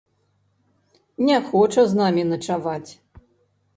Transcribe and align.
Не 1.27 1.37
хоча 1.49 1.85
з 1.91 1.99
намі 2.03 2.23
начаваць. 2.31 2.91